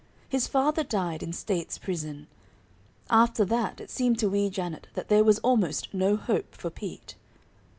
[0.27, 2.25] His father died in State's Prison.
[3.11, 7.13] After that it seemed to Wee Janet that there was almost no hope for Pete.